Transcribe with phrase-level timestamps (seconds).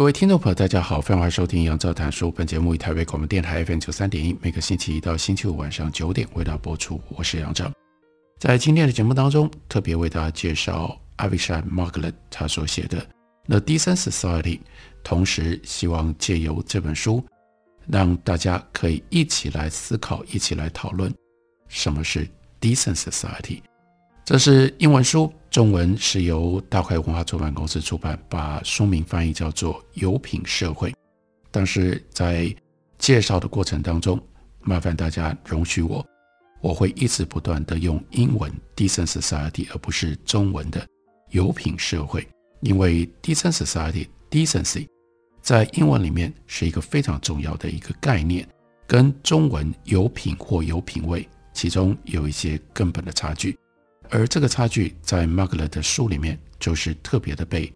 [0.00, 2.30] 各位听众朋友，大家好，欢迎收听杨照谈书。
[2.30, 6.98] 本节目以台北广播电台 FM 九三点一，每个星期一到星期五晚上九点为大家播出。
[7.10, 7.70] 我是杨照，
[8.38, 12.96] 在今天的节目当中，特别为大家介绍 Avisha Margalit 他所写的
[13.48, 14.58] 《The Decent Society》，
[15.04, 17.22] 同时希望借由这本书，
[17.86, 21.14] 让大家可以一起来思考，一起来讨论
[21.68, 22.26] 什么是
[22.58, 23.60] Decent Society。
[24.30, 30.88] 这是英文书，中文是由大块文化出版公司出版，把书名翻译叫做《有品社会》。
[31.50, 32.54] 但是在
[32.96, 34.20] 介绍的过程当中，
[34.60, 36.06] 麻烦大家容许我，
[36.60, 40.86] 我会一直不断地用英文 “decent society” 而不是中文的
[41.30, 42.24] “有品社会”，
[42.62, 44.86] 因为 “decent society” decency
[45.42, 48.46] 在英文里面是一个非常重要的一个概念，
[48.86, 53.58] 跟中文“有品”或“有品味”其中有一些根本的差距。
[54.10, 57.72] 而这个差距在 Margalit 的书里面就是特别的被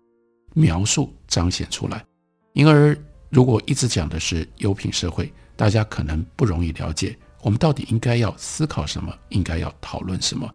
[0.52, 2.04] 描述彰显出来。
[2.52, 2.96] 因而，
[3.30, 10.50] 如果一直讲的是优品社会，大家可能不容易了解我们到底应该要思考什么，应该要讨论什么。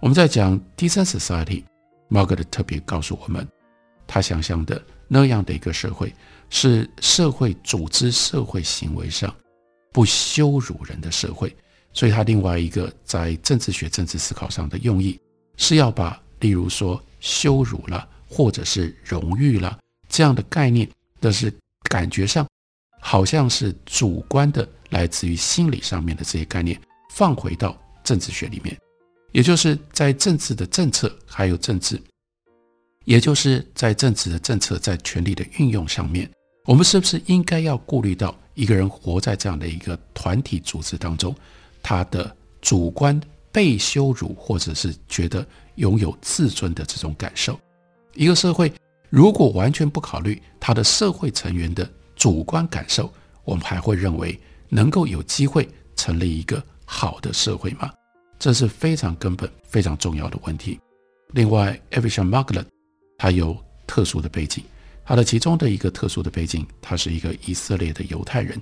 [0.00, 1.64] 我们在讲 Decent society。
[2.08, 3.44] Margaret 特别告诉我们，
[4.06, 6.14] 他想象的那样的一个社会
[6.50, 9.34] 是社会组织、社会行为上
[9.92, 11.52] 不羞辱人的社会。
[11.96, 15.18] 所以，他另外一个在政治学、政治思考上的用意，
[15.56, 20.86] 是要把例如说羞辱了，或者是荣誉了这样的概念，
[21.20, 21.50] 但是
[21.88, 22.46] 感觉上
[23.00, 26.78] 好像是主观的，来自于心理上面的这些概念，
[27.14, 27.74] 放回到
[28.04, 28.76] 政治学里面，
[29.32, 31.98] 也就是在政治的政策，还有政治，
[33.06, 36.30] 也就是在政治的政策在权力的运用上面，
[36.66, 41.34] 我们是不是应该要顾虑到一个人活在这样的一个团体组织当中？
[41.88, 43.20] 他的主观
[43.52, 47.56] 被羞辱，或者是觉得拥有自尊的这种感受，
[48.14, 48.72] 一个社会
[49.08, 53.08] 如果完全不考虑他的社会成员的主观感受，
[53.44, 54.36] 我们还会认为
[54.68, 57.88] 能够有机会成立一个好的社会吗？
[58.36, 60.80] 这是非常根本、非常重要的问题。
[61.34, 62.66] 另外，Avishai Margalit
[63.16, 64.64] 他有特殊的背景，
[65.04, 68.60] 他的其中的一个特殊的背景，他是一个以色列的犹太人，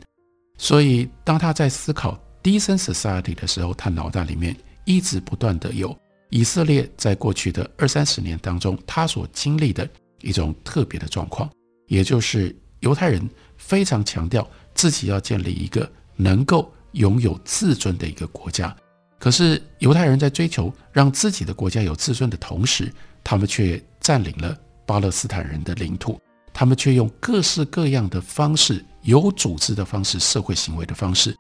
[0.59, 2.21] 所以当他在思考。
[2.45, 5.97] Decent Society 的时候，他脑袋里面一直不断的有
[6.29, 9.89] 以色列在过去的二三十年当中，他所经历的
[10.21, 11.51] 一种特别的状况，
[11.87, 18.77] 也就是犹太人非常强调自己要建立一个能够拥有自尊的一个国家。
[19.19, 22.93] 可是犹太人在追求让自己的国家有自尊的同时，
[23.25, 24.55] 他们却占领了
[24.85, 26.21] 巴勒斯坦人的领土，
[26.53, 31.35] 他们却用各式各样的方式，有组织的方式，社会行为的方式。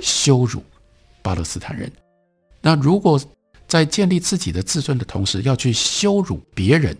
[0.00, 0.62] 羞辱
[1.22, 1.90] 巴勒斯坦人，
[2.60, 3.20] 那如果
[3.66, 6.96] 在建立自己的自尊的同时，要去羞辱别人，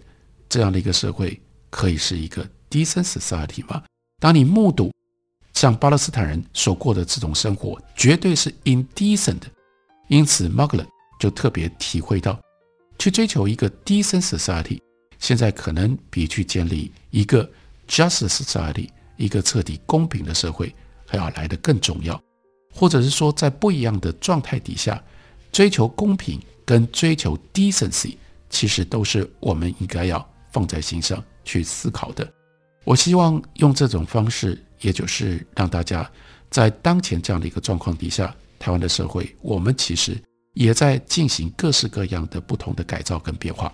[0.49, 3.83] 这样的一个社会可以是一个 decent society 吗？
[4.21, 4.93] 当你目睹
[5.55, 9.43] 像巴勒斯坦人所过的这种生活，绝对是 indecent。
[10.09, 10.87] 因此，Margalit
[11.21, 12.39] 就特别体会到，
[12.99, 14.81] 去追求一个 decent society，
[15.19, 17.49] 现在可能比去建立一个
[17.87, 20.75] just society，一个彻底公平的社会，
[21.07, 22.21] 还要来得更重要。
[22.73, 25.03] 或者是说，在不一样的状态底下，
[25.51, 28.17] 追求公平跟追求 decency，
[28.51, 32.31] 其实都是我们应该要放在心上去思考的。
[32.85, 36.09] 我希望用这种方式，也就是让大家
[36.51, 40.17] 在当前这样的一个状况底下，台湾的社会，我们其实
[40.55, 43.73] 也在进行各式各样的不同的改造跟变化。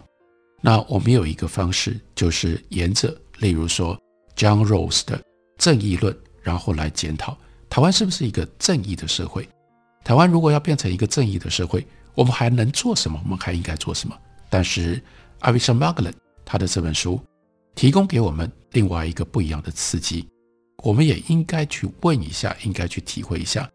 [0.60, 4.00] 那我们有一个方式，就是沿着，例如说
[4.34, 5.22] John Rawls 的
[5.58, 7.36] 正义论，然后来检讨。
[7.68, 9.48] 台湾是不是一个正义的社会？
[10.04, 13.20] 台湾如果要变成一个正义的社会，我们还能做什么？
[13.24, 14.16] 我们还应该做什么？
[14.48, 15.02] 但是
[15.40, 16.12] Avishai Margalit
[16.44, 17.20] 他的这本书
[17.74, 20.28] 提供给我们另外一个不一样的刺激，
[20.82, 23.68] 我们也应该去问一下，应该去体会一下，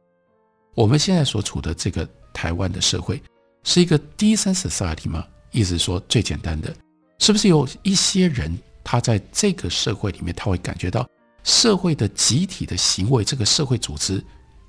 [0.75, 3.21] 我们现在所处的这个台湾的社会
[3.63, 5.25] 是一个 decent society 吗？
[5.51, 6.73] 意思说最简单的，
[7.17, 11.05] 是不是有一些人他在这个社会里面他会感觉到？
[11.43, 14.23] 社会的集体的行为，这个社会组织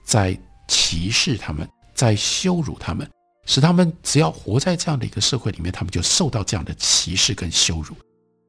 [0.05, 0.38] 在
[0.69, 3.08] 歧视他们，在羞辱他们，
[3.46, 7.94] 使他们只要活在这样的一个社会里面，他们就受到这样的歧视跟羞辱。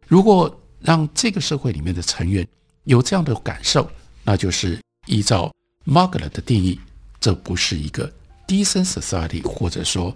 [0.08, 2.48] 如果让这个社会里面的成员
[2.84, 3.90] 有这样的感受，
[4.24, 5.52] 那就是依照
[5.86, 6.80] Margaret 的定义，
[7.20, 8.12] 这不是一个
[8.48, 10.16] decent society，或者说，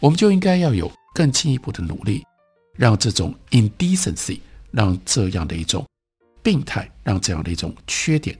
[0.00, 2.24] 我们就应该要有更进一步的努力，
[2.74, 5.86] 让这种 indecency，让这样的一种
[6.46, 8.38] 病态，让这样的一种缺点，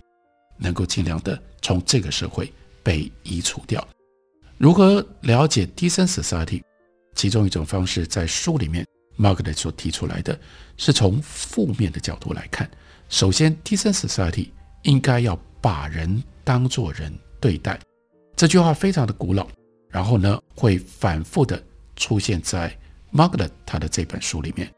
[0.58, 3.84] 能够尽量的从这个社会被移除掉。
[4.58, 6.62] 如何了解 decent society？
[7.16, 8.86] 其中一种方式，在书里面
[9.18, 10.38] Margaret 所提出来的
[10.76, 12.70] 是从负面的角度来看。
[13.08, 14.50] 首先，decent society
[14.84, 17.76] 应该要把人当作人对待。
[18.36, 19.48] 这句话非常的古老，
[19.90, 21.60] 然后呢，会反复的
[21.96, 22.72] 出现在
[23.12, 24.72] Margaret 他的这本书里面。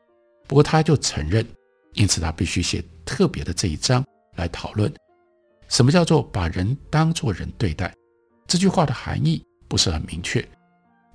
[0.46, 1.46] 不过，他就承认，
[1.94, 4.04] 因此他必须写特别的这一章
[4.36, 4.92] 来讨论
[5.68, 7.94] 什么叫做把人当作人对待。
[8.46, 9.42] 这句话的含义。
[9.70, 10.42] 不是很明确，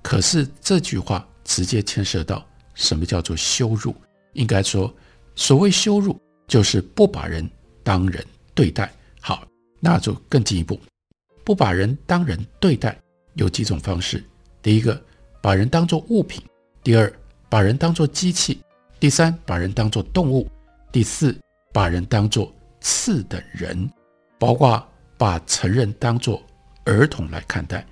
[0.00, 3.92] 可是这句话直接牵涉到什么叫做羞辱。
[4.34, 4.94] 应该说，
[5.34, 6.16] 所谓羞辱
[6.46, 7.50] 就是不把人
[7.82, 8.24] 当人
[8.54, 8.88] 对待。
[9.20, 9.44] 好，
[9.80, 10.78] 那就更进一步，
[11.42, 12.96] 不把人当人对待
[13.32, 14.22] 有几种方式：
[14.62, 15.02] 第一个，
[15.42, 16.40] 把人当作物品；
[16.84, 17.12] 第二，
[17.48, 18.56] 把人当作机器；
[19.00, 20.46] 第三，把人当作动物；
[20.94, 21.36] 第四，
[21.72, 23.90] 把人当作次等人，
[24.38, 24.80] 包括
[25.18, 26.40] 把成人当作
[26.84, 27.84] 儿童来看待。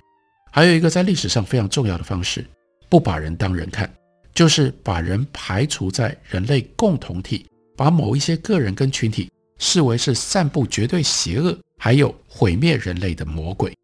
[0.53, 2.45] 还有一个在历史上非常重要的方式，
[2.87, 3.93] 不把人当人看，
[4.33, 7.45] 就是把人排除在人类共同体，
[7.75, 13.75] 把某一些个人跟群体视为是散布绝对邪恶，还有毁灭人类的魔鬼。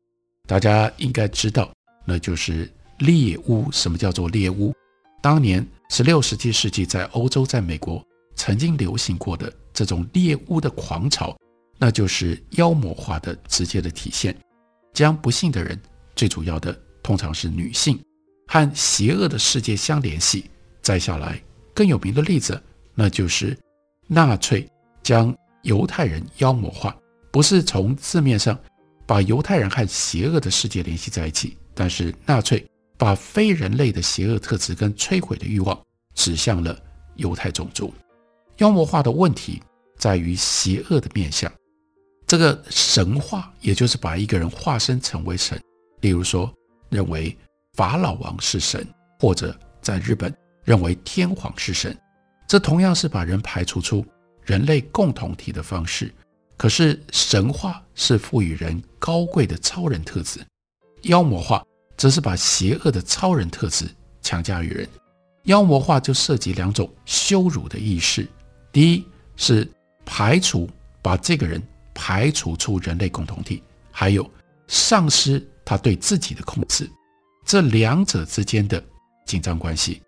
[0.48, 1.69] 大家应该知道，
[2.06, 3.69] 那就是猎巫。
[3.69, 4.74] 什么叫做猎巫？
[5.21, 8.01] 当年十六、十七世纪在欧洲、在美国
[8.39, 11.38] 曾经流行过的这种猎巫的狂潮，
[11.77, 14.33] 那就是妖魔化的直接的体现，
[14.94, 15.77] 将不幸的人。
[16.15, 18.01] 最主要的通常是女性
[18.47, 20.50] 和邪恶的世界相联系。
[20.81, 21.41] 再下来
[21.74, 22.62] 更有名的例子，
[22.95, 23.57] 那就是
[24.07, 24.65] 纳粹
[25.03, 26.95] 将犹太人妖魔化，
[27.31, 28.57] 不是从字面上
[29.06, 32.65] 把犹太人和邪恶的世界联系在一起，但是纳粹
[32.97, 35.77] 把非人类的邪恶特质跟摧毁的欲望
[36.15, 36.80] 指向了
[37.18, 37.94] 犹太种族。
[38.59, 39.61] 妖魔化的问题
[39.97, 41.51] 在于邪恶的面相，
[42.27, 45.59] 这个神化，也就是把一个人化身成为神。
[46.01, 46.51] 例如说，
[46.89, 47.35] 认为
[47.73, 48.85] 法老王是神，
[49.19, 50.33] 或者在日本
[50.65, 51.97] 认为天皇是神，
[52.47, 54.06] 这同样是把人排除出
[54.44, 56.13] 人类共同体的方式。
[56.57, 60.41] 可是神话是赋予人高贵的超人特质，
[61.03, 61.63] 妖魔化
[61.95, 63.85] 则是把邪恶的超人特质
[64.21, 64.85] 强加于人。
[65.44, 68.27] 妖魔化就涉及两种羞辱的意识：
[68.71, 69.06] 第一
[69.36, 69.69] 是
[70.06, 70.69] 排除，
[71.01, 71.62] 把这个人
[71.94, 73.62] 排除出人类共同体；
[73.92, 74.30] 还有
[74.68, 75.45] 丧失。
[75.66, 76.89] 他对自己的控制，
[77.45, 78.83] 这两者之间的
[79.27, 80.01] 紧张关系，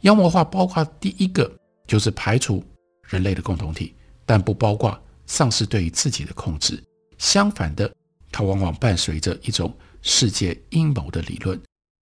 [0.00, 1.48] 妖魔化包括第一个
[1.86, 2.60] 就是排除
[3.04, 3.94] 人类的共同体，
[4.26, 6.82] 但不包括丧失对于自己的控制。
[7.16, 7.88] 相反的，
[8.32, 9.72] 它往往伴随着一种
[10.02, 11.62] 世界阴谋的理论。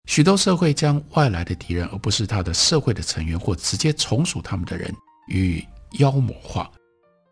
[0.09, 4.93] 许多社会将外来的敌人，而不是他的社会的成员或直接从属他们的人，
[5.29, 6.71] 予以妖魔化。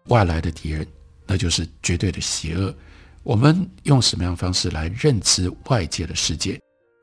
[0.10, 0.86] 外来的敌人，
[1.26, 2.74] 那就是绝对的邪恶。
[3.24, 6.60] 我们用什么样的方式来认知外界的世界？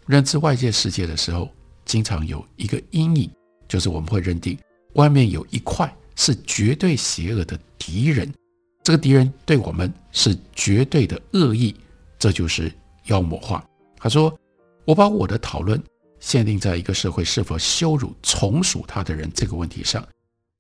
[0.06, 1.50] 认知外界世界的时候，
[1.85, 3.30] 经常有一个阴影，
[3.66, 4.56] 就是我们会认定
[4.94, 8.32] 外面有一块是绝对邪恶的敌人，
[8.85, 11.75] 这个敌人对我们是绝对的恶意，
[12.18, 12.73] 这就是
[13.06, 13.64] 妖魔化。
[13.97, 14.32] 他说
[14.87, 15.82] ：“我把我的讨论
[16.21, 20.06] 限定在一个社会是否羞辱从属他的人这个问题上，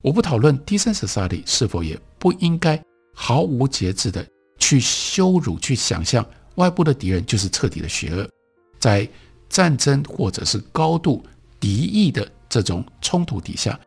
[0.02, 2.78] 我不讨论 decent society 是否也不应该
[3.14, 4.26] 毫无节制的。”
[4.58, 8.30] 去羞辱，去想象外部的敌人就是彻底的邪恶，
[8.78, 9.06] 在
[9.48, 11.20] 战争或者是高度
[11.58, 13.78] 敌意的这种冲突底下，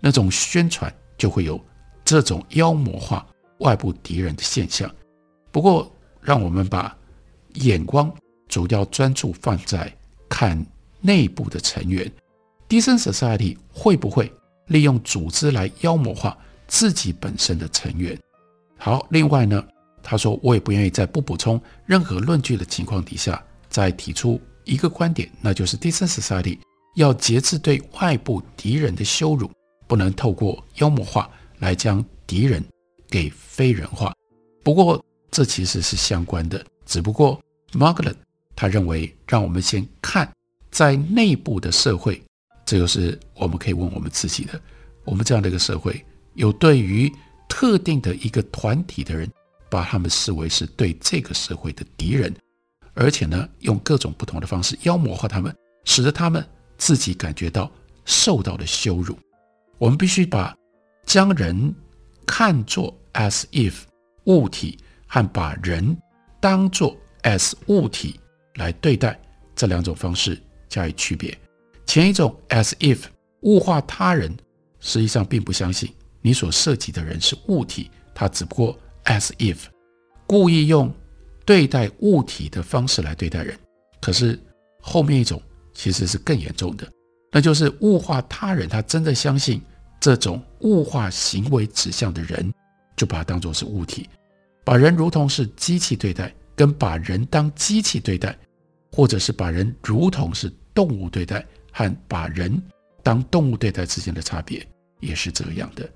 [0.00, 1.58] 那种宣传就会有
[2.04, 3.26] 这种妖魔化
[3.60, 4.94] 外部敌人的现象。
[5.50, 6.94] 不过，让我们把
[7.54, 8.14] 眼光
[8.48, 9.90] 主要专注放在
[10.28, 10.62] 看
[11.00, 12.12] 内部的成员
[12.68, 14.30] ，Decent Society 会不会
[14.68, 18.18] 利用组织来妖魔化自己本身的成员？
[18.78, 19.62] 好，另外呢？
[20.00, 26.58] 他说：“我也不愿意在不补充任何论据的情况底下，再提出一个观点，那就是 Decent Society
[26.94, 29.50] 要节制对外部敌人的羞辱，
[29.86, 32.64] 不能透过妖魔化来将敌人
[33.10, 34.14] 给非人化。
[34.62, 36.64] 不过，这其实是相关的。
[36.86, 37.38] 只不过
[37.72, 38.16] ，Margaret
[38.56, 40.32] 他认为，让我们先看
[40.70, 42.22] 在内部的社会，
[42.68, 44.60] 这就是我们可以问我们自己的：
[45.04, 47.10] 我们这样的一个社会，有对于
[47.48, 49.26] 特定的一个团体的人。”
[49.70, 52.34] 把他们视为是对这个社会的敌人，
[52.94, 56.42] 而且呢，用各种不同的方式妖魔化他们，使得他们
[56.78, 57.70] 自己感觉到
[58.06, 59.14] 受到了羞辱。
[59.76, 60.56] 我们必须把
[61.04, 61.74] 将人
[62.26, 63.74] 看作 as if
[64.24, 65.94] 物体和把人
[66.40, 68.18] 当作 as 物体
[68.54, 69.20] 来对待
[69.54, 71.38] 这两种方式加以区别。
[71.88, 72.98] 前一种 as if
[73.40, 74.30] 物化他人，
[74.78, 75.90] 实际上并不相信
[76.20, 79.56] 你所涉及的人是物体，他只不过 as if
[80.26, 80.92] 故意用
[81.46, 83.58] 对待物体的方式来对待人。
[84.02, 84.38] 可是
[84.82, 85.40] 后面一种
[85.72, 86.86] 其实是更严重的，
[87.32, 89.58] 那就是物化他人，他真的相信
[89.98, 92.52] 这种物化行为指向的人，
[92.98, 94.06] 就把它当作是物体，
[94.62, 98.38] 把人如同是机器对待，跟把人当机器对待，
[98.92, 101.42] 或者是把人如同是动物对待，
[101.78, 102.60] 和把人
[103.04, 104.66] 当动物对待之间的差别
[104.98, 105.88] 也是这样的。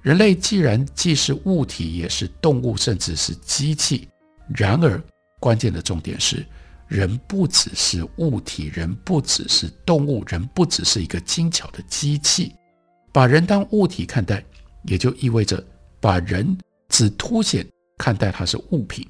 [0.00, 4.08] 人类既然既是物体，也是动物，甚至是机器，
[4.56, 4.98] 然而
[5.38, 6.42] 关键的重点是。
[6.88, 12.54] 人不只是物体，人不只是动物，人不只是一个精巧的机器。
[13.12, 14.42] 把人当物体看待，
[14.84, 15.62] 也就意味着
[16.00, 16.56] 把人
[16.88, 17.66] 只凸显
[17.98, 19.04] 看待它是物品，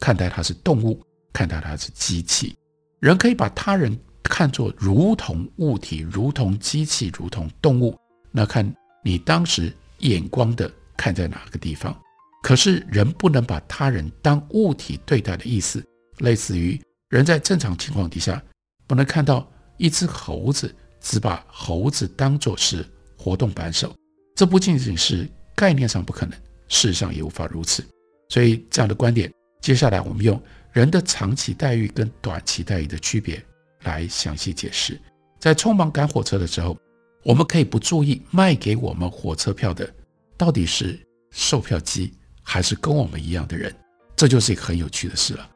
[0.00, 1.00] 看待它是动物，
[1.32, 2.56] 看待它是机器。
[2.98, 7.96] 人可以把他人看作如同物体，如同机器，如同动物。
[8.30, 11.96] 那看你当时眼光的看在哪个地方。
[12.42, 15.84] 可是人不能把他人当物体对待的意思，
[16.18, 16.80] 类似于。
[17.08, 18.42] 人在正常情况底下，
[18.86, 23.94] 不能看到一只猴子，只把猴子当作是活动扳手。
[24.36, 27.82] 这不仅仅是概念上不可能，事实上也无法如此。
[28.28, 29.32] 所以这样的观点，
[29.62, 30.38] 接下来我们用
[30.70, 33.42] 人的长期待遇跟短期待遇的区别
[33.84, 35.00] 来详细解释。
[35.38, 36.76] 在匆忙赶火车的时候，
[37.24, 39.88] 我们可以不注意卖给我们火车票的
[40.36, 40.98] 到底是
[41.30, 43.74] 售票机还是跟我们一样的人，
[44.16, 45.48] 这就是一个很有趣的事了。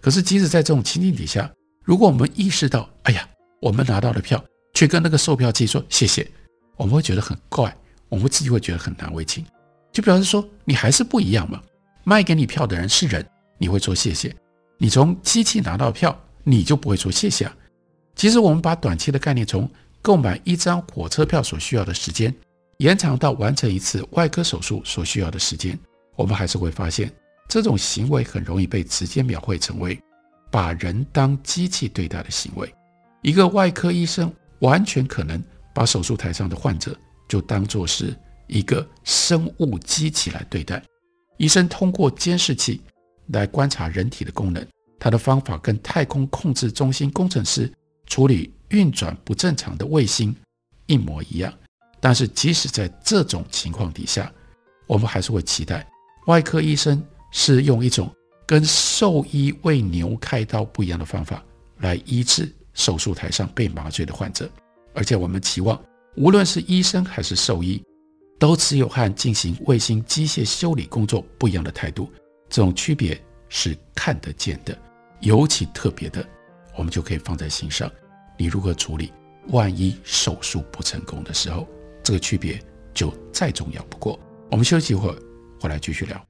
[0.00, 1.50] 可是，即使在这种情境底下，
[1.84, 3.28] 如果我们意识到，哎呀，
[3.60, 4.42] 我们拿到了票，
[4.74, 6.26] 却跟那个售票机说谢谢，
[6.76, 7.74] 我们会觉得很怪，
[8.08, 9.44] 我们自己会觉得很难为情，
[9.92, 11.62] 就表示说你还是不一样嘛。
[12.02, 13.26] 卖给你票的人是人，
[13.58, 14.30] 你会说谢谢；
[14.78, 17.54] 你从机器拿到票，你就不会说谢谢啊。
[18.20, 19.66] 其实，我们把短期的概念从
[20.02, 22.34] 购买一张火车票所需要的时间，
[22.76, 25.78] 延长到完成一次外科手术所需要的时间，
[26.16, 27.10] 我们还是会发现。
[27.48, 29.98] 这种行为很容易被直接描绘成为
[30.50, 32.70] 把人当机器对待的行为。
[33.22, 35.42] 一个外科医生完全可能
[35.74, 36.94] 把手术台上的患者
[37.26, 38.14] 就当作是
[38.48, 40.82] 一个生物机器来对待。
[41.38, 42.82] 医生通过监视器
[43.28, 44.62] 来观察人体的功能，
[44.98, 47.72] 他的方法跟太空控制中心工程师
[48.10, 50.36] 处理运转不正常的卫星
[50.84, 51.50] 一模一样。
[51.98, 54.30] 但是，即使在这种情况底下，
[54.86, 55.88] 我们还是会期待
[56.26, 57.02] 外科医生。
[57.32, 58.12] 是用一种
[58.44, 61.40] 跟兽医为牛开刀不一样的方法
[61.78, 64.50] 来医治手术台上被麻醉的患者，
[64.94, 65.80] 而且我们期望，
[66.16, 67.80] 无论是医生还是兽医，
[68.36, 72.10] 都持有和进行卫星机械修理工作不一样的态度。
[72.48, 73.16] 这种区别
[73.48, 74.76] 是看得见的，
[75.20, 76.28] 尤其特别的，
[76.76, 77.90] 我们就可以放在心上。
[78.36, 79.12] 你如何处理？
[79.48, 81.66] 万一手术不成功的时候，
[82.02, 82.62] 这个区别
[82.92, 84.18] 就再重要不过。
[84.50, 85.16] 我们休息一会儿，
[85.60, 86.29] 回来继续聊。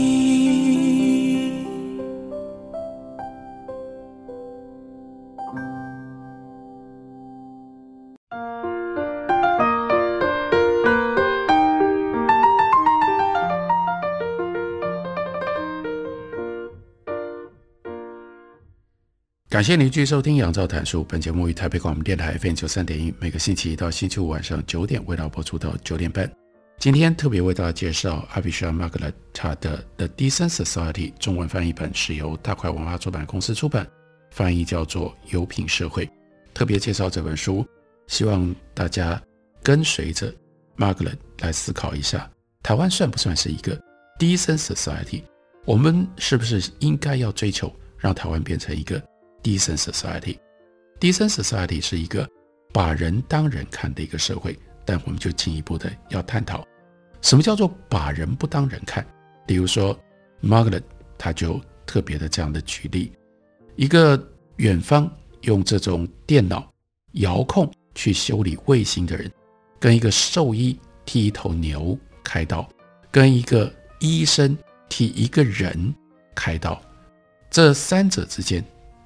[19.61, 21.01] 感谢您继续收听《杨照谈书》。
[21.03, 26.27] 本节目于台北广播电台 FM 九三点一，每个星期一到星期五晚上九点为大家播出到九点半。
[26.79, 33.87] 今天特别为大家介绍 Avisha Margaret 他的《The Decent Society》中文翻译本是由大块文化出版公司出版，
[34.31, 36.07] 翻译叫做《有品社会》。
[36.55, 37.63] 特别介绍这本书，
[38.07, 39.21] 希望大家
[39.61, 40.33] 跟随着
[40.75, 42.27] Margaret 来思考一下：
[42.63, 43.79] 台湾算不算是一个
[44.17, 45.21] decent society。
[45.65, 48.99] 我们是不是应该要追求让台湾变成一个
[49.43, 52.27] decent society？decent society 是一个
[52.73, 56.65] 把人当人看的一个社会，但我们就进一步的要探讨，
[57.21, 59.05] 什么叫做把人不当人看？
[59.45, 59.97] 比如说
[60.41, 60.83] ，Margaret
[61.17, 63.11] 他就特别的这样的举例，
[63.75, 64.21] 一个
[64.57, 66.71] 远方用这种电脑
[67.13, 69.31] 遥控去修理卫星的人，
[69.79, 72.67] 跟一个兽医替一头牛开刀，
[73.11, 74.57] 跟一个医生。
[74.93, 75.95] 替一个人
[76.35, 76.77] 开刀，
[77.49, 78.61] 这三者之间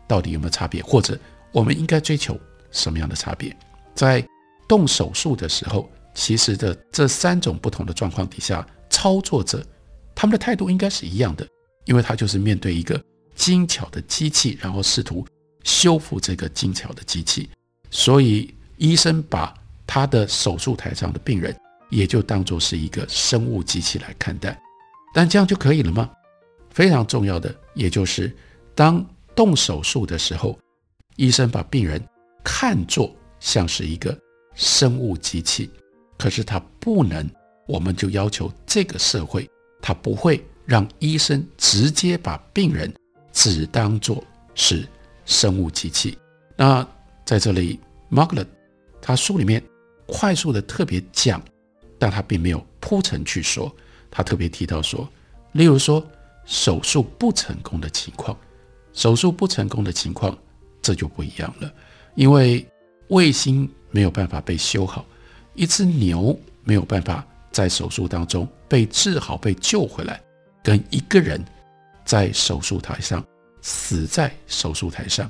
[0.07, 0.81] 到底有没有差别？
[0.83, 1.17] 或者
[1.51, 2.39] 我们应该追求
[2.71, 3.55] 什么样的差别？
[3.93, 4.25] 在
[4.67, 9.65] 动手术的时候，其实的这三种不同的状况底下，操作者
[10.13, 11.47] 他们的态度应该是一样的，
[11.85, 13.01] 因为他就是面对一个
[13.35, 15.25] 精巧的机器，然后试图
[15.63, 17.49] 修复这个精巧的机器。
[17.91, 19.53] 所以医生把
[19.87, 21.55] 他的手术台上的病人，
[21.89, 24.59] 也就当作是一个生物机器来看待。
[25.13, 26.09] 但这样就可以了吗？
[26.71, 28.35] 非常重要的，也就是
[28.73, 29.05] 当
[29.35, 30.57] 动手术的时候，
[31.17, 32.01] 医生把病人
[32.43, 34.17] 看作像是一个
[34.53, 35.69] 生物机器，
[36.17, 37.29] 可是他不能，
[37.67, 39.47] 我们就要求这个社会，
[39.81, 42.93] 他不会让医生直接把病人
[43.31, 44.23] 只当作
[44.53, 44.87] 是
[45.25, 46.17] 生物机器。
[46.55, 46.87] 那
[47.25, 48.47] 在这里，Margaret
[49.01, 49.61] 他书里面
[50.07, 51.41] 快速的特别讲，
[51.99, 53.73] 但他并没有铺陈去说。
[54.09, 55.07] 他特别提到说，
[55.51, 56.01] 例如说
[56.45, 58.37] 手术不成功的情况，
[58.95, 60.35] 手术不成功的情况，
[60.81, 61.71] 这就不一样了，
[62.15, 62.65] 因为
[63.09, 65.05] 卫星没有办法被修好，
[65.53, 70.19] 一只牛没有办法在手术当中被治好、被救回来，
[70.63, 71.39] 跟一个人
[72.03, 73.23] 在手术台上
[73.61, 75.29] 死在手术台上，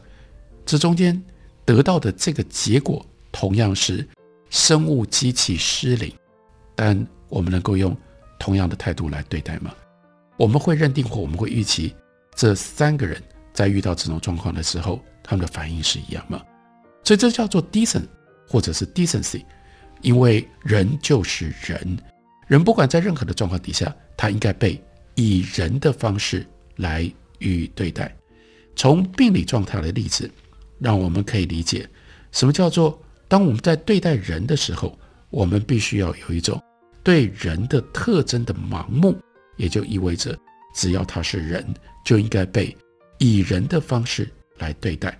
[0.65, 1.21] 这中间
[1.65, 4.07] 得到的这个结果同样是
[4.49, 6.13] 生物机器失灵，
[6.75, 7.93] 但我们能够用。
[8.37, 9.73] 同样的态度来对待吗？
[10.35, 11.95] 我们会认定或我们会预期
[12.35, 13.19] 这三个人
[13.55, 16.39] 在遇到这种状况的时候，他们的反应是一样吗？
[17.03, 18.05] 所以这叫做 decent
[18.47, 19.43] 或者是 decency，
[20.01, 21.97] 因为人就是人，
[22.47, 24.79] 人不管在任何的状况底下，他应该被
[25.15, 28.15] 以人的方式来予以对待。
[28.75, 30.29] 从病理状态的例子，
[30.77, 31.89] 让我们可以理解
[32.31, 36.61] 什么叫做当我们在对待人的时候，我们必须要有一种。
[37.03, 39.15] 对人的特征的盲目，
[39.57, 40.35] 也就意味着，
[40.73, 41.63] 只要他是人，
[42.03, 42.75] 就应该被
[43.25, 45.17] 以人的方式来对待。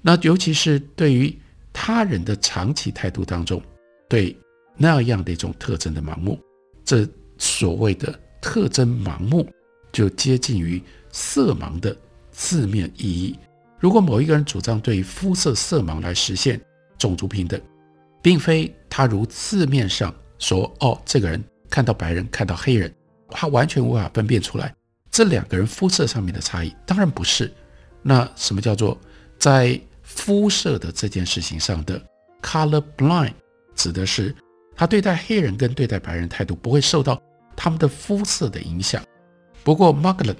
[0.00, 1.36] 那尤其是对于
[1.72, 3.60] 他人的长期态度当中，
[4.08, 4.36] 对
[4.76, 6.38] 那样的一种特征的盲目，
[6.84, 7.06] 这
[7.38, 9.48] 所谓的特征盲目，
[9.92, 11.96] 就接近于色盲的
[12.30, 13.38] 字面意义。
[13.78, 16.60] 如果某一个人主张对肤色色盲来实现
[16.98, 17.60] 种族平等，
[18.22, 20.14] 并非他如字面上。
[20.36, 22.92] 说哦，这个人看到白人，看到黑人，
[23.30, 24.74] 他完全无法分辨出来
[25.14, 26.74] 这两个人肤色上面的差异。
[26.84, 27.48] 当然不是。
[28.02, 29.00] 那什么叫做
[29.38, 32.02] 在肤色的这件事情上的
[32.42, 33.32] color blind？
[33.76, 34.34] 指的是
[34.74, 37.22] 他对待黑人跟对待白人态度不会受到
[37.54, 39.00] 他们的肤色的影响。
[39.62, 40.34] 不过 Margaret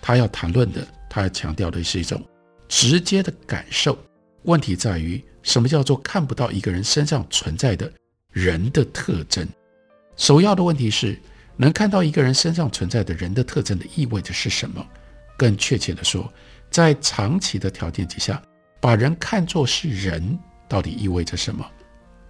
[0.00, 2.26] 他要谈论的，他要强调的是一种
[2.66, 3.98] 直接的感受。
[4.44, 7.92] 问题在于什么叫做看不到一个人身上存在的？
[8.32, 9.46] 人的特征，
[10.16, 11.18] 首要的问题是，
[11.56, 14.86] 能看到一个人身上存在的人的特征的意味着是什么？
[15.36, 16.32] 更确切的说，
[16.70, 18.42] 在长期的条件底下，
[18.80, 20.38] 把人看作是人，
[20.68, 21.64] 到底意味着什么？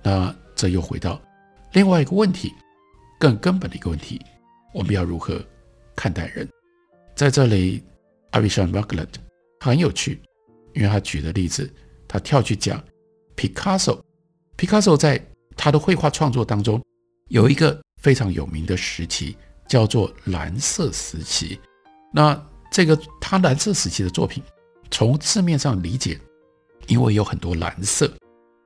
[0.03, 1.21] 那这又回到
[1.73, 2.53] 另外一个问题，
[3.19, 4.21] 更根本的一个问题：
[4.73, 5.45] 我们要如何
[5.95, 6.49] 看待人？
[7.15, 7.83] 在这里
[8.33, 9.09] ，Avishai Margalit
[9.61, 10.21] 很有趣，
[10.75, 11.73] 因为他举的例子，
[12.07, 12.83] 他跳去讲
[13.37, 15.21] Picasso，Picasso 在。
[15.59, 16.85] 他的绘画创作当中
[17.29, 19.35] 有一个非常有名的时期，
[19.67, 21.59] 叫做蓝色时期。
[22.13, 22.41] 那
[22.71, 24.41] 这个他蓝色时期的作品，
[24.93, 26.17] 从字面上理解，
[26.87, 28.09] 因为有很多蓝色。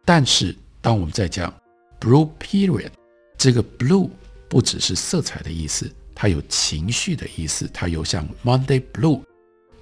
[0.04, 1.50] 但是当我们在讲
[1.98, 2.90] Blue Period，
[3.38, 4.10] 这个 Blue
[4.46, 9.22] 不只是色彩的意思，它有情绪的意思，它有像 Monday Blue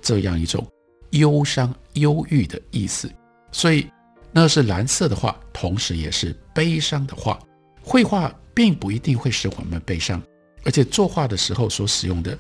[0.00, 0.64] 这样一种
[1.10, 3.10] 忧伤、忧郁的意思。
[3.50, 3.88] 所以。
[4.30, 7.36] 那是蓝色的画，同时也是悲伤的画。
[7.82, 10.20] 绘画并不一定会使我们悲伤，
[10.64, 12.36] 而且作画的时候所使用的，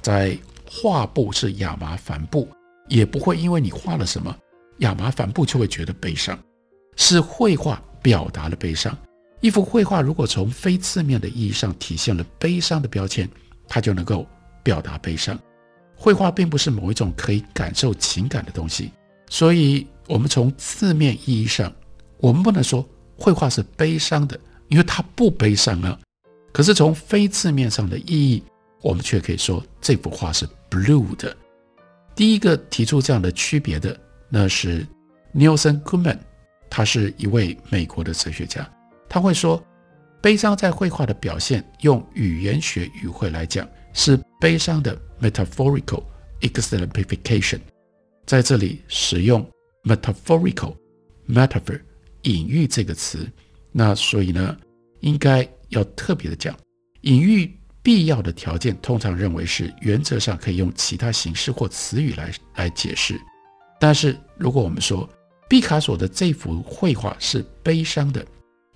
[0.00, 0.34] 在
[0.66, 2.48] 画布是亚麻帆布，
[2.88, 4.34] 也不会因为你画了什么
[4.78, 6.38] 亚麻帆布就会觉得悲伤。
[6.96, 8.96] 是绘画表达了悲伤。
[9.42, 13.28] 一幅绘画如果从非字面的意义上体现了悲伤的标签，
[13.68, 14.26] 它就能够
[14.62, 15.38] 表达悲伤。
[15.94, 18.90] 绘画并不是某一种可以感受情感的东西，
[19.28, 19.86] 所以。
[20.08, 21.70] 我们从字面意义上，
[22.16, 22.82] 我们不能说
[23.18, 25.98] 绘画是悲伤的，因为它不悲伤啊。
[26.52, 28.42] 可是从非字面上的意义，
[28.82, 31.36] 我们却可以说这幅画是 blue 的。
[32.14, 34.86] 第一个提出这样的区别的，那是
[35.34, 36.18] Nelson Goodman，
[36.68, 38.68] 他是一位美国的哲学家。
[39.08, 39.62] 他会说，
[40.20, 46.02] 悲伤在绘画的表现，用语言学语汇来讲，是悲伤的 metaphorical
[46.40, 47.60] exemplification。
[48.26, 49.48] 在这里使用
[49.84, 50.74] metaphorical
[51.28, 51.80] metaphor
[52.22, 53.26] 隐喻这个词，
[53.78, 54.56] 那所以呢，
[55.00, 56.52] 应该要特别的讲
[57.02, 57.54] 隐喻。
[57.80, 63.18] 必要的条件通常认为是原则上可以用其他形式或词语来来解释，
[63.80, 65.08] 但是如果我们说
[65.48, 68.22] 毕卡索的这幅绘画是悲伤的，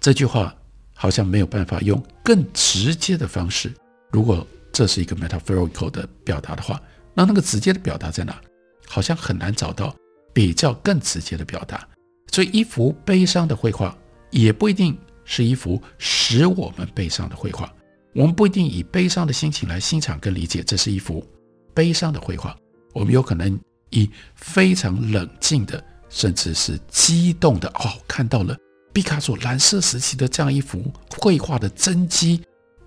[0.01, 0.55] 这句话
[0.95, 3.71] 好像没有办法用更直接的方式。
[4.13, 6.81] 如果这是一个 metaphorical 的表达的话，
[7.13, 8.41] 那那个直接的表达在哪？
[8.87, 9.95] 好像很难找到
[10.33, 11.87] 比较更直接的表达。
[12.31, 13.95] 所以一幅悲伤的绘画
[14.33, 17.73] 也不一定是一幅使我们悲伤的绘画。
[18.13, 21.25] 我们不一定以悲伤的心情来欣赏跟理解，这是一幅
[21.73, 22.57] 悲伤的绘画。
[22.93, 23.59] 我们有可能
[23.91, 28.55] 以非常冷静的，甚至是激动的，哦，看到了
[28.93, 32.43] 毕卡索蓝色时期的这样一幅绘画的真迹，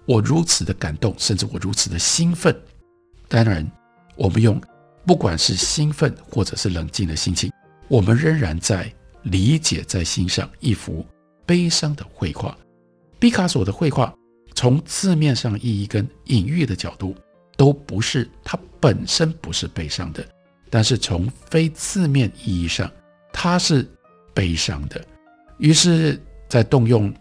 [0.05, 2.55] 我如此的感动，甚至我如此的兴奋。
[3.27, 3.65] 当然，
[4.15, 4.61] 我们用
[5.07, 7.51] 不管是兴奋或者是冷静的心情，
[7.87, 11.03] 我们仍然在理解、在欣赏一幅
[11.45, 12.57] 悲伤的绘画。
[13.19, 14.13] 毕卡索的绘画。
[14.57, 17.13] 从字面上意义跟隐喻的角度，
[17.57, 20.25] 都不是，它本身不是悲伤的，
[20.69, 22.89] 但是从非字面意义上，
[23.33, 23.85] 它是
[24.33, 25.05] 悲伤的。
[25.57, 27.13] 于是，在动用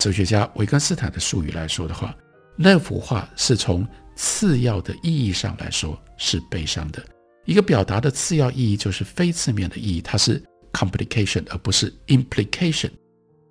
[0.00, 2.12] 哲学家维根斯坦的术语来说的话，
[2.56, 7.00] 那幅画是从次要的意义上来说是悲伤的。
[7.44, 12.90] 一个表达的次要意义就是非字面的意义，它是 complication 而不是 implication，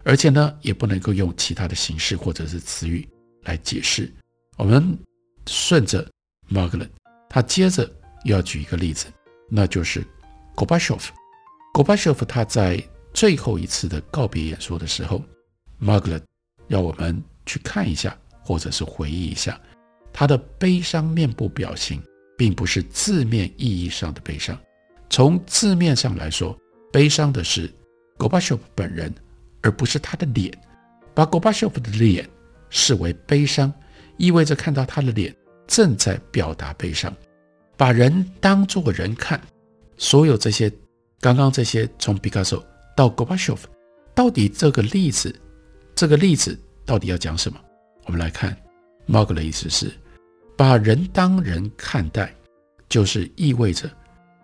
[0.03, 3.07] 而且呢，也不能够用其他的形式或者是词语。
[3.43, 4.12] 来解释，
[4.57, 4.99] 我们
[5.47, 6.05] 顺着
[6.51, 6.89] Margalit，
[7.29, 7.89] 他接着
[8.25, 9.07] 要举一个例子，
[9.49, 10.05] 那就是
[10.57, 10.99] Gorbachev。
[11.73, 12.83] Gorbachev 他在
[13.13, 15.23] 最后一次的告别演说的时候
[15.81, 16.21] ，Margalit
[16.67, 19.59] 要我们去看一下，或者是回忆一下
[20.12, 22.03] 他的悲伤面部表情，
[22.38, 24.59] 并不是字面意义上的悲伤。
[25.09, 26.55] 从字面上来说，
[26.91, 27.73] 悲伤的是
[28.17, 29.15] Gorbachev 本人，
[29.62, 30.52] 而不是他的脸。
[31.13, 32.30] 把 Gorbachev 的脸。
[32.72, 33.74] 视为悲伤，
[34.17, 37.12] 意味着看到他的脸正在表达悲伤。
[37.76, 39.41] 把人当作人看，
[39.98, 40.72] 所有这些，
[41.19, 42.63] 刚刚这些，从毕卡索
[42.95, 43.67] 到戈巴乔夫，
[44.13, 45.36] 到底这个例子，
[45.95, 47.60] 这个例子到底要讲什么？
[48.06, 48.56] 我们来看，
[49.08, 49.91] 猫哥的意思是，
[50.56, 52.32] 把人当人看待，
[52.88, 53.89] 就是意味着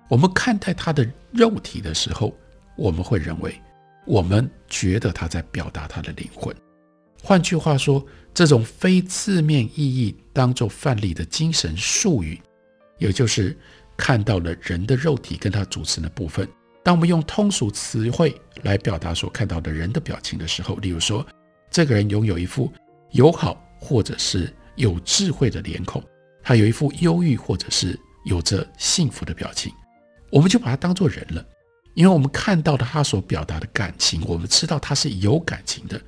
[0.09, 2.35] 我们看待他的肉体的时候，
[2.75, 3.55] 我们会认为，
[4.05, 6.55] 我们觉得他在表达他的灵魂。
[7.23, 12.39] 换句话说，这种非字面意义当做范例的精神术语，
[12.99, 13.57] 也就是
[13.97, 16.47] 看到了人的肉体跟它组成的部分。
[16.83, 21.25] 当我们用通俗词汇来表达所看到的人的表情的时候，例如说，
[21.71, 22.71] 这个人拥有一副
[23.11, 26.03] 友好或者是有智慧的脸孔，
[26.43, 29.73] 他有一副忧郁或者是有着幸福的表情，
[30.29, 31.43] 我们就把它当做人了，
[31.95, 35.99] 因为我们看到的他所表达的感情，我们知道他是有感情的。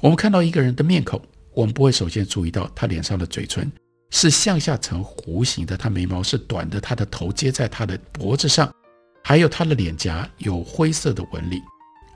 [0.00, 1.20] 我们看到一个人的面孔，
[1.54, 3.70] 我们不会首先注意到他脸上的嘴唇
[4.10, 8.72] 是向下呈弧形的，他眉毛是短的，他的头接在他的脖子上，
[9.24, 11.60] 还有他的脸颊有灰色的纹理，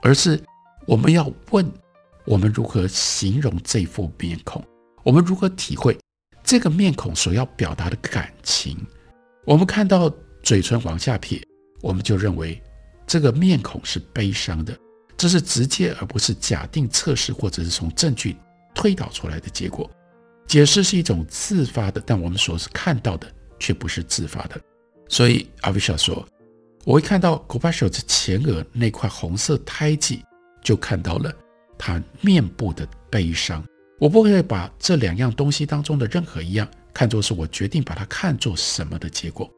[0.02, 0.38] 而是
[0.86, 1.66] 我们要问：
[2.26, 4.62] 我们如何形容这副面孔？
[5.02, 5.96] 我们如何体会
[6.44, 8.76] 这个面孔所要表达的感情？
[9.46, 11.40] 我们看到嘴唇往下撇，
[11.80, 12.60] 我们就认为
[13.06, 14.76] 这个面孔是悲伤的。
[15.16, 18.36] 这是直接而不是假定测试或者是从证据
[18.74, 19.90] 推导出来的结果。
[20.46, 23.26] 解释是一种自发的，但我们所是看到的
[23.58, 24.60] 却不是自发的。
[25.08, 26.26] 所以阿维莎说
[26.84, 30.22] ：“我会看到戈巴乔夫前额那块红色胎记，
[30.62, 31.32] 就看到了
[31.78, 33.64] 他面部的悲伤。
[33.98, 39.50] 我不会把这两样东西当中的任何一样看作是我决定把它看作什么的结果。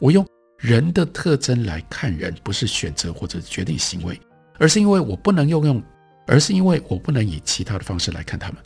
[0.00, 0.26] 我用
[0.64, 4.18] 人的特征来看人，不是选择或者决定行为。”
[4.58, 5.82] 而是因为我不能用用，
[6.26, 8.56] 而是因为我不能以其他的方式来看他们。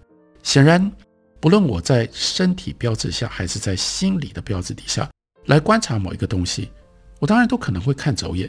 [0.43, 0.93] 显然，
[1.41, 5.11] 不论我在身体标志下，还是在心理的标志底下
[5.47, 6.71] 来观察某一个东西，
[7.19, 8.49] 我当然都可能会看走眼。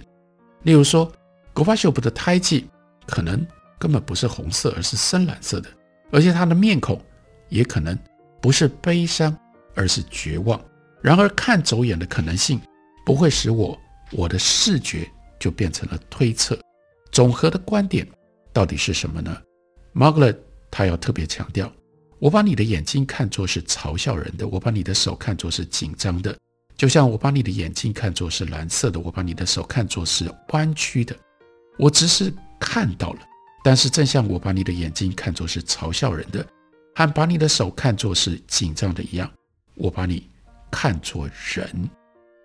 [0.63, 1.11] 例如说，
[1.53, 2.67] 戈巴乔夫的胎记
[3.07, 3.43] 可能
[3.79, 5.69] 根本不是红色，而是深蓝色的，
[6.11, 7.01] 而且他的面孔
[7.47, 7.97] 也可能
[8.41, 9.35] 不是悲伤，
[9.75, 10.59] 而是绝望。
[11.01, 12.59] 然而，看走眼的可能性
[13.09, 13.75] 不会使我
[14.11, 16.55] 我的视觉就变成了推测。
[17.11, 18.07] 总和的观点
[18.53, 19.35] 到底是什么呢
[19.95, 20.37] ？Margalit
[20.69, 21.73] 他要特别强调，
[22.19, 26.37] 我把你的眼睛看作是嘲笑人的，我把你的手看作是紧张的，
[26.77, 31.15] 就像我把你的眼睛看作是蓝色的，我把你的手看作是弯曲的。
[31.79, 33.21] 我只是看到了，
[33.63, 36.45] 但是正像我把你的眼睛看作是嘲笑人的，
[36.93, 39.27] 和把你的手看作是紧张的一样，
[39.73, 40.29] 我把你
[40.69, 41.89] 看作人，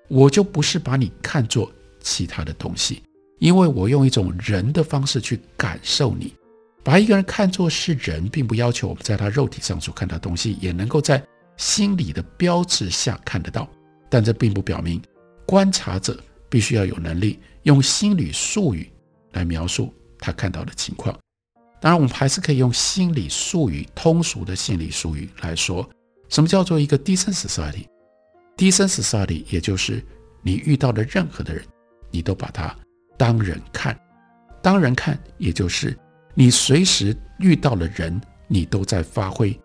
[0.09, 3.03] 我就不是把你看作其他的东西，
[3.39, 6.33] 因为我用一种人的方式去感受你。
[6.83, 11.23] 把一个人看作是人，并不要求我们在他肉体上所看到东西也能够在
[11.57, 13.67] 心理的标志下看得到，
[14.11, 15.01] 但这并不表明
[15.47, 18.91] 观察者必须要有能力用心理术语
[19.33, 21.19] 来描述他看到的情况。
[21.81, 25.89] 当然，我们还是可以用心理术语、通俗的心理术语来说，
[26.29, 27.35] 什么叫做一个 decent
[28.57, 30.03] society？decent society 也就是
[30.43, 31.65] 你遇到的任何的人，
[32.11, 32.75] 你都把他
[33.17, 33.99] 当人看，
[34.63, 35.97] 当人看，也就是。
[36.37, 39.57] 你随时遇到了人，你都在发挥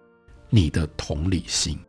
[0.52, 1.80] 你的同理心，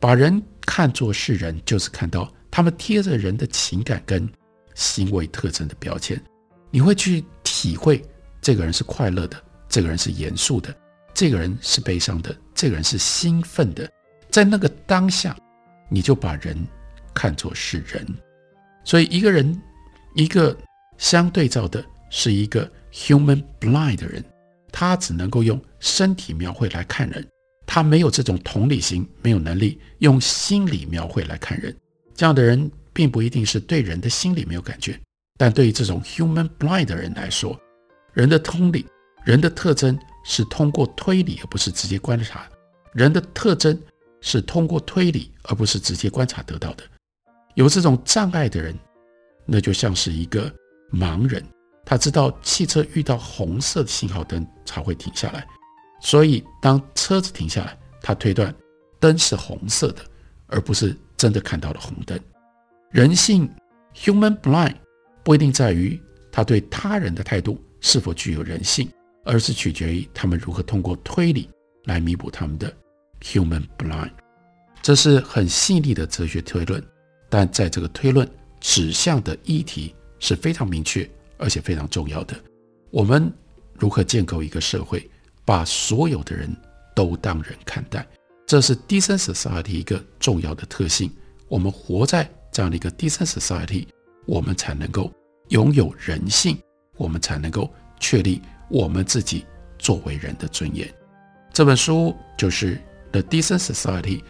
[0.00, 4.26] 把人看作是人，就是看到他们贴着人的情感跟
[4.74, 6.18] 行为特征的标签。
[6.70, 8.02] 你会去体会
[8.40, 9.36] 这个人是快乐的，
[9.68, 10.74] 这个人是严肃的，
[11.12, 13.86] 这个人是悲伤的，这个人是兴奋的。
[14.30, 15.36] 在那个当下，
[15.92, 16.56] 你就把人
[17.12, 18.06] 看作是人。
[18.84, 19.60] 所以，一个人，
[20.14, 20.56] 一个
[20.98, 22.68] 相对照的是一个。
[22.94, 24.22] Human blind 的人，
[24.70, 27.26] 他只能够用身体描绘来看人，
[27.64, 31.74] 他没有这种同理心，没有能力用心理描绘来看人。
[32.14, 35.00] 这样的人并不一定是对人的心理没有感觉，
[35.38, 37.58] 但对于这种 human blind 的人来说，
[38.12, 38.84] 人的通理、
[39.24, 42.42] 人的特征是通过推理，而不是直接观察；
[42.92, 43.80] 人的特征
[44.22, 46.82] 是通过推理，而不是直接观察得到的。
[47.54, 48.74] 有这种障碍的人，
[49.44, 50.50] 那就像是一个
[50.90, 51.44] 盲人。
[51.84, 55.44] 他知道汽车遇到红色的信号灯才会停下来，
[56.00, 58.54] 所以当车子停下来，他推断
[59.00, 60.02] 灯是红色的，
[60.46, 62.18] 而不是真的看到了红灯。
[62.90, 63.50] 人性
[63.94, 64.76] （human blind）
[65.24, 68.88] 不一定在于他对他人的态度是否具有人性，
[69.24, 71.50] 而是取决于他们如何通过推理
[71.84, 72.72] 来弥补他们的
[73.22, 74.10] human blind。
[74.82, 76.82] 这是很细腻的哲学推论，
[77.30, 78.28] 但在这个推论
[78.60, 81.08] 指向的议题是非常明确。
[81.38, 82.36] 而且非常重要的，
[82.92, 83.28] 我们
[83.74, 85.10] 如何建构一个社会，
[85.44, 86.48] 把所有的人
[86.94, 88.06] 都当人看待，
[88.46, 91.10] 这是 decent society 一个重要的特性。
[91.48, 93.88] 我们活在这样的一个 decent society，
[94.24, 95.12] 我们才能够
[95.48, 96.56] 拥有人性，
[96.96, 99.44] 我们才能够确立我们自己
[99.80, 100.88] 作为人的尊严。
[101.52, 102.76] 这本书就是
[103.12, 104.20] 《The Decent Society》，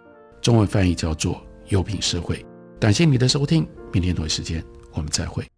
[0.41, 1.35] 中文翻译叫做
[1.69, 2.35] 《优品社会》。
[2.79, 5.52] 感谢你的收听，明天同一时间我们再会。